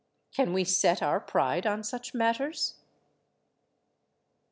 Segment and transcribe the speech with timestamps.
[0.33, 2.73] Can we set our pride on such matters?